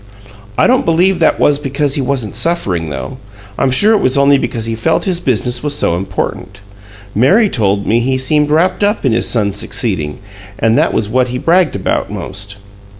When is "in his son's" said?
9.05-9.59